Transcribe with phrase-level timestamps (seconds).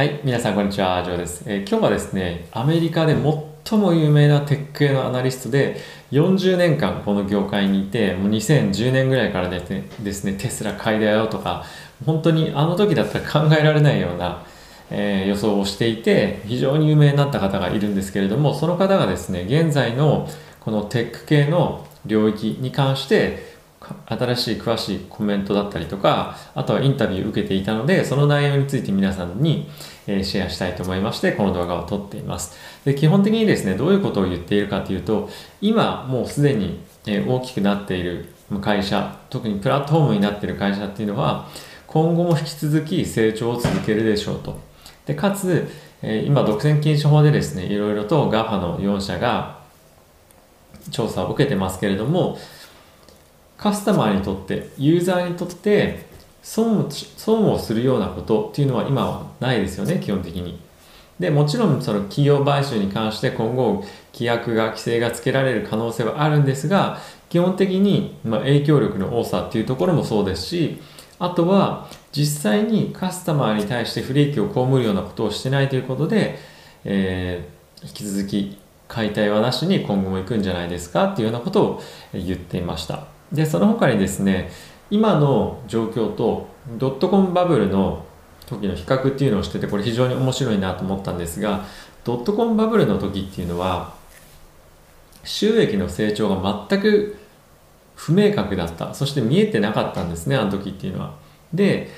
[0.00, 1.42] はい、皆さんこんにちは、ジョーです。
[1.44, 3.14] えー今日はですね、アメリカで
[3.62, 5.76] 最も有名なテック系のアナリストで、
[6.10, 11.66] 40年間この業界にいて、もう2010年ぐらいからですね、ですねテスラ買いだよとか、
[12.06, 14.46] 本当にあの時だったら考えられないような、
[14.88, 20.30] えー予想をしていて、非常に有名になった方がいるんですけれども、その方がですね、現在の
[20.60, 23.59] このテック系の領域に関して、
[24.06, 29.70] 新しい詳しいコメントだったりとかあとはインタビューを受けていたのでその内容について皆さんに、
[30.06, 32.56] シェアしたいと思いましてこの動画を撮っています。
[32.84, 38.28] で基本的にですねどういうことを言っているかというと今もうすでに、大きくなっている
[38.60, 41.48] 会社特にプラットフォームになっている会社っていうのは
[41.86, 44.60] 今後も引き続き成長を続けるでしょうと。
[45.06, 45.68] でかつ、
[46.02, 49.60] 今独占禁止法でですねいろいろと GAFA の4社が
[50.90, 52.38] 調査を受けてますけれども
[53.60, 56.06] カスタマーにとってユーザーにとって
[56.42, 60.58] 損を損をするようなことっていうのは今はないですよね基本的に。
[61.18, 70.80] でもちろんその企業買収に関して今後規約が規制がつけられる可能性はあるんですが基本的にま影響力の多さっていうところもそうですし
[71.18, 76.38] あとは実際にカスタマーに対して不利益を被るようなことをしてないということで、
[76.84, 83.09] えー引き続き解体はなしに今後も行くんじゃないですかっていうようなことを言っていました。
[83.32, 84.50] でその他にですね
[84.90, 88.04] 今の状況とドットコムバブルの
[88.46, 91.64] 時の比較っていうのをしててこれ非常に面白いなと思ったんですが
[92.04, 93.94] ドットコムバブルの時っていうのは
[95.24, 97.16] 収益の成長が全く
[97.94, 98.94] 不明確だった。
[98.94, 101.14] そして見えてなかったんですねあの時っていうのは。
[101.52, 101.90] で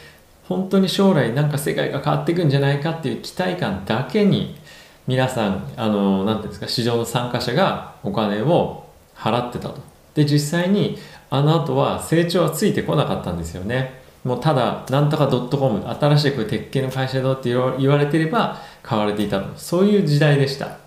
[0.49, 4.59] 本当に将来なんか世界が変わっていくんじゃないかっていう期待感だけに
[5.07, 9.92] 皆さんあのなんていうんですか市場の参加者がお金を払ってたと。
[10.15, 10.99] で実際に
[11.31, 14.03] あの後は成長はついてこなかったんですよね。
[14.25, 19.49] もうただなんとかドットコム新しいこれ鉄系の会社だって言われてれば買われていたと。
[19.57, 20.79] そういう時代でした。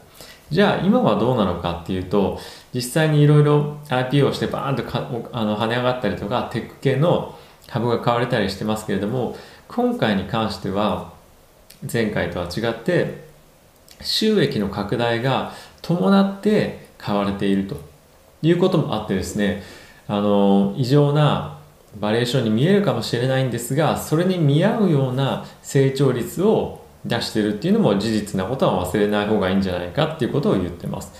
[0.49, 2.39] じゃあ今はどうなのかっていうと
[2.73, 7.37] 実際にいろいろ IPO してバーンとかあの跳ね上がったりとかテック系の
[7.67, 9.35] 株が買われたりしてますけれども
[9.67, 11.13] 今回に関しては
[11.91, 13.25] 前回とは違って
[14.01, 17.94] 収益の拡大が伴って買われていると。
[18.45, 19.63] いうこともあってですね
[20.07, 21.57] あの異常な
[21.99, 31.11] バリエーションに見えるかもしれないんですがそれに見合うような成長率を出してるっていうのも事実なことは忘れない方がいいんじゃないかっていうことを言ってます。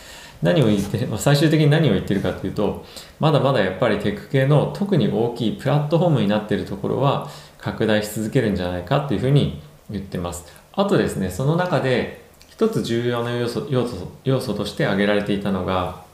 [0.42, 2.86] 何を言って最終的に何を言ってるかというと
[3.20, 10.46] まだまだやっぱりテック系の特に大きいプラットフォームになってるところは拡大し続けるんじゃないかっていうふうに言ってます。
[10.74, 16.05] あとですねその中で一つ重要な要素要素要素として挙げられていたのが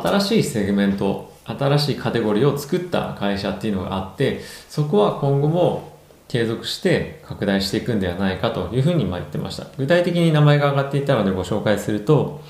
[0.00, 5.94] 新しいセグメント新しいカテゴリーを作った会社っていうのがあってそこは今後も
[6.28, 9.66] 継続して拡大していくんではないかというふうにま言ってました。
[9.76, 12.42] 具体的に名前が挙がっていたのでご紹介すると,、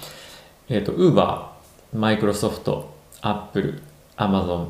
[0.68, 1.46] えー、と Uber、
[1.94, 2.84] Microsoft、
[3.20, 3.82] Apple、
[4.16, 4.68] Amazon、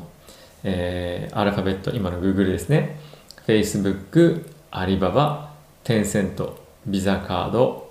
[0.63, 2.99] えーアルファベット今の Google ですね。
[3.45, 5.49] Facebook、Alibaba、
[5.83, 6.53] Tencent、
[6.89, 7.84] Visa カード、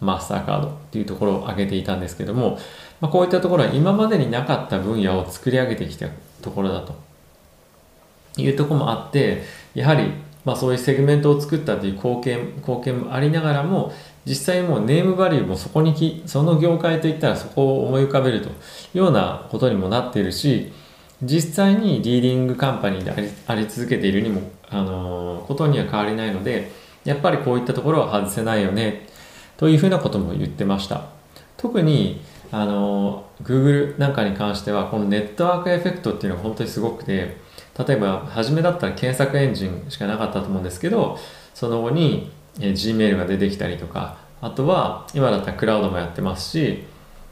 [0.00, 2.58] マスターカードっていうところを挙げていたんですけども、
[3.00, 6.08] まあ、こういったところは今までになかった分野を作り上げてきた
[6.42, 6.94] ところだと
[8.36, 9.42] いうとこもあって
[9.74, 10.12] やはり
[10.44, 13.92] まあそういうセグメントを作ったという貢献貢献もありながらも
[14.24, 18.52] 実際もうネームバリューもそこにきその業界といったらそこを思い浮かべるとい
[18.94, 20.72] うようなことにもなっているし
[21.22, 26.70] 実際にリーディングカンパニーでありあり続けているにも、あのーことには変わりないので
[27.04, 29.05] やっぱりこういったところは外せないよね
[29.56, 31.06] というふうなことも言ってました。
[31.56, 32.20] 特に
[32.52, 37.36] あの Google なんかに関してはこのネットワークエフェクトっていうのが本当にすごくて
[37.86, 41.18] 例えば初めだったら検索エンジンしかなかったと思うんですけど
[41.54, 42.30] その後に、
[42.60, 46.84] え Gmail が出てきたりとかあとは今だったらクラウドもやってますし、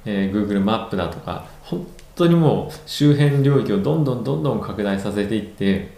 [0.04, 5.92] えー Google マップだとか本当にもう周辺領域をどんどんどんどん拡大させていって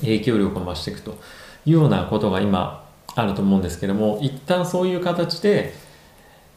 [0.00, 1.18] 影響力を増していくと
[1.66, 5.74] いうようなことが今あると思うんですけども一旦そういう形で、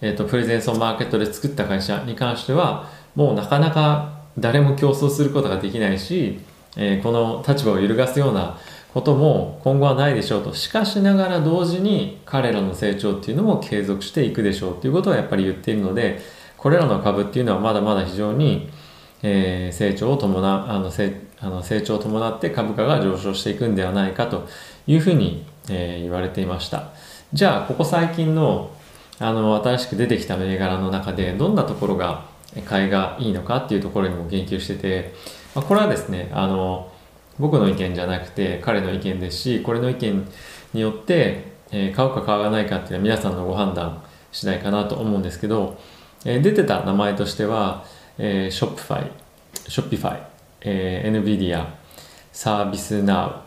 [0.02, 6.40] えー、とプレゼンスをマーケットで作った会社に関してはもうなかなか誰も競争することができないし、
[6.76, 8.58] えーこの立場を揺るがすような
[8.94, 10.54] ことも今後はないでしょうと。
[10.54, 16.20] しかしながら同時に彼らの成長っていうのも継続していくでしょうということをやっぱり言っているので
[16.58, 18.70] これらの株っていうのはまだまだ非常に、
[19.22, 24.48] えー成長を伴うあのせあの成長を伴って株価が上昇していくんではないかと
[24.88, 26.90] いうふうに、えー言われていました。
[27.34, 28.72] じゃあここ最近の
[29.20, 32.26] あの新しく出てきた銘柄の中でどんなところが
[32.66, 35.14] 買いがいいのかっていうところにも言及してて、
[35.56, 36.92] まあ、これはですねあの
[37.40, 40.28] 僕の意見じゃなくて彼の意見ですしこれの意見
[40.74, 45.80] によって、えー買うか買わないかっていうのは皆さんのご判断次第かなと思うんですけど、
[46.26, 47.86] えー出てた名前としては、
[48.18, 49.10] えー、Shopify、
[49.68, 50.20] Shopify、
[50.62, 51.66] えー、NVIDIA、
[52.32, 53.43] サービスナウ、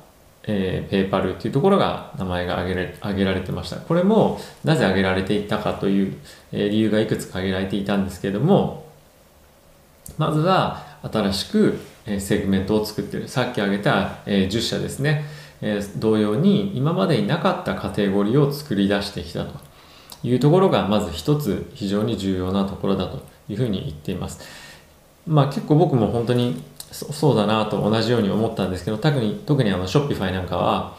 [0.48, 3.76] えー、ペーパルっていうところが名前が挙げられ挙げられてました。
[3.76, 6.16] これもなぜ挙げられていったかという、
[6.52, 8.86] えー理由がいくつか挙げられていたんですけれども、
[10.18, 13.28] まずは新しくえーセグメントを作ってる。
[13.28, 15.24] さっき挙げたえー10社ですね。
[15.60, 19.54] えー同様に今までになかったカテゴリーを作り出してきたと
[20.22, 24.40] いうところがまず一つ非常に重要なところだというふうに言っています。
[25.26, 26.62] まあ結構僕も本当に
[26.96, 30.96] そうだなと同じように思ったんですけど特に特にあの Shopify なんかは、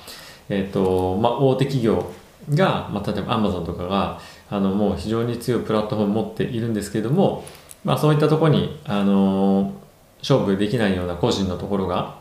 [0.50, 2.12] えっとまあ、大手企業
[2.54, 7.44] が、まあ、例えば Amazon とかがあのもう非常に強いプラットフォームを持っているんですけども、
[7.84, 9.74] まあ、そういったところに、あの
[10.20, 12.18] 勝負できないような個人のところが、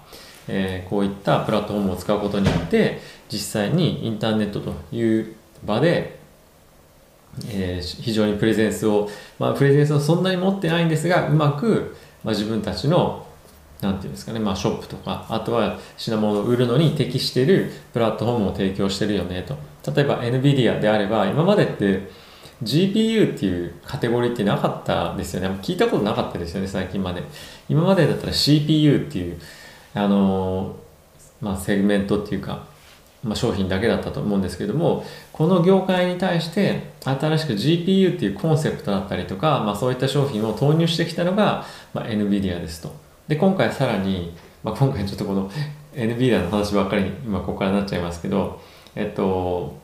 [0.48, 5.34] えーこういったプラットフォームを使うことによって実際にインターネットという
[5.64, 6.18] 場で
[7.48, 9.08] えー非常にプレゼンスを、
[9.38, 13.25] まあ、プレゼンスをそんなに持ってないんですがうまく、まあ、自分たちの
[13.80, 19.56] なんていうんですかね、まあ、ショップとかあとは品物を売るのに適しているプラットフォームを提供してるよねと。
[19.92, 22.08] 例えば NVIDIA であれば今までって
[22.62, 25.48] GPU っていうカテゴリーってなかったですよね。
[25.62, 27.22] 聞いたことなかったですよね最近まで。
[27.68, 29.38] 今までだったら CPU っていう
[29.94, 30.86] あのー
[31.40, 32.64] まあ、セグメントっていうか
[33.24, 43.05] まあ、商品だけだったと思うんですけどもこの業界に対して新しく GPU っていうコンセプトだったりとか、まあ、そういった商品を投入してきたのが、まあ、NVIDIA ですと。
[43.28, 45.50] で今回さらに、まあ、今回ちょっとこの
[45.94, 48.60] NVIDIA の話ばっかりに今ここからなっちゃいますけど
[48.94, 49.76] えっと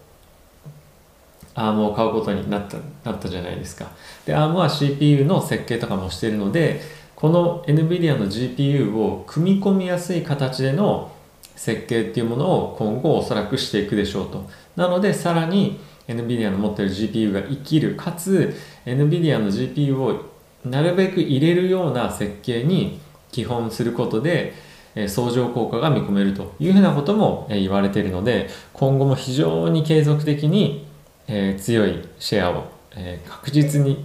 [1.55, 3.91] ARM を買うことになったなったじゃないですか。
[4.25, 6.81] で ARM は CPU の設計とかもしているので
[7.15, 11.13] この NVIDIA の GPU を組み込みやすい形での
[11.57, 14.49] 設計っていうものを今後おそらくしていくでしょうと。
[14.77, 15.79] なのでさらに
[16.09, 18.55] NVIDIA の持っている GPU が生きるかつ
[18.87, 20.33] NVIDIA の GPU を
[20.65, 23.01] なるべく入れるような設計に
[23.33, 24.55] 基本することで
[24.95, 30.87] え相乗効果が見込めるというふうなこともえ言われているので今後も非常に継続的に
[31.27, 34.05] え強いシェアをえ確実に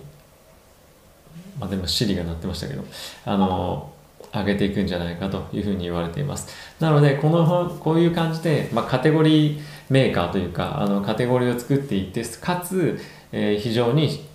[1.60, 2.84] まあでもシリが鳴ってましたけど
[3.26, 3.92] あの
[4.34, 6.54] 上げていくんじゃないかというふうに言われています。
[6.80, 13.00] なのでこの本こういう感じで、まあ、カテゴリーメーカーというかあのカテゴリーを作っていってかつ、
[13.32, 14.26] え非常に、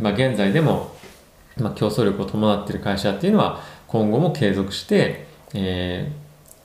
[0.00, 0.94] まあ、現在でも、
[1.58, 3.60] まあ、競争力を伴っている会社っていうのは
[3.92, 6.22] 今後も継続して、えー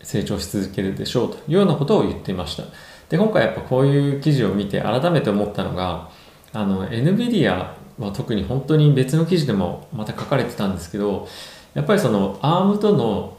[0.08, 2.64] 成長し続けるでしょうというようなことを言っていました。
[3.10, 6.10] で今回やっぱこういう記事を見て改めて思ったのが
[6.54, 11.28] あの NVIDIA は特に本当に別の記事でもまた書かれてたんですけど
[11.74, 13.38] やっぱりその ARM との、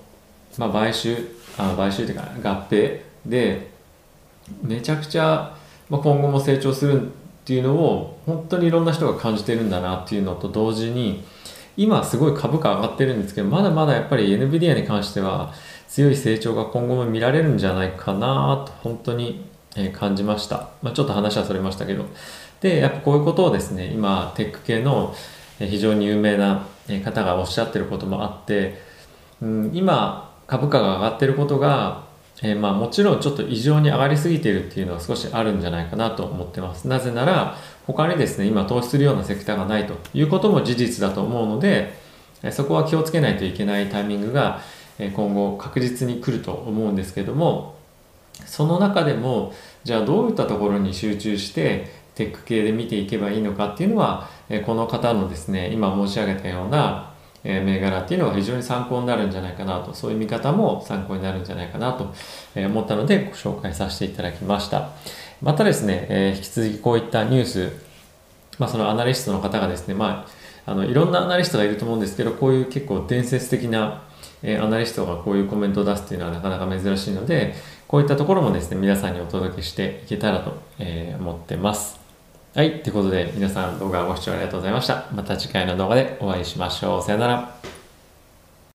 [0.58, 1.16] まあ、買収
[1.56, 3.70] あ買収というか合併で
[4.62, 5.54] めちゃくちゃ、
[5.88, 7.10] ま、今後も成長するっ
[7.44, 11.24] ていうのを本当にいろんな人が感じてるんだなっていうのと同時に
[11.78, 15.54] 今すごい株価上がってるんですけどまだまだやっぱり NVIDIA に関しては
[15.86, 19.46] 強い成長が今後も見られるんじゃないかなと本当に
[19.92, 22.04] 感じました、まあ、ちょっと話はそれましたけど。
[22.60, 25.14] でやっぱこういうことをですね今テック系の
[25.60, 26.66] 非常に有名な
[27.04, 28.80] 方がおっしゃってることもあって、
[29.40, 32.07] うん、今株価が上がってることが、
[32.42, 36.86] えーまあもちろんちょっと異常に上がりすぎているっていうのは少しあるんじゃないかなと思ってます。
[36.86, 37.56] なぜなら
[37.86, 41.98] 他にですね今投資するようなセクターがないということも事実だと思うので
[42.50, 44.60] そこは気をつけないといけないタイミングが
[44.98, 47.76] 今後確実に来ると思うんですけども
[48.46, 49.52] その中でも
[49.84, 54.28] じゃあどういったところに集中してテック系で見ていけばいいのかっていうのは
[54.66, 57.12] この方のですね今申し上げたような
[57.44, 59.94] え銘柄っていうのが非常に参考になるんじゃないかなと。
[59.94, 62.12] そういう見方も参考になるんじゃないかなと
[62.56, 64.90] 思ったのでご紹介させていただきました。
[65.40, 67.88] またですね、え引き続きこういったニュース
[68.58, 70.26] まあ、そのアナリストの方がですね、ま
[70.66, 74.02] あ、あのいろんなアナリストがいると思うんですけどこういう結構伝説的な、
[74.42, 77.54] えアナリストがこういうコメントを出すっていうのはなかなか珍しいので
[77.86, 82.07] こういったところもですね皆さんにお届けしていけたらと、え思ってます。
[82.54, 85.06] はいということで皆さん動画ご視聴ありがとうございました。
[85.14, 87.02] また次回の動画でお会いしましょう。
[87.02, 87.77] さよなら。